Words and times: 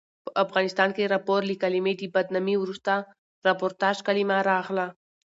په 0.25 0.29
افغانستان 0.45 0.89
کښي 0.95 1.05
راپور 1.15 1.41
له 1.49 1.55
کلمې 1.63 1.93
د 1.97 2.03
بدنامي 2.15 2.55
وروسته 2.59 2.93
راپورتاژ 3.47 3.97
کلیمه 4.07 4.37
راغله. 4.51 4.87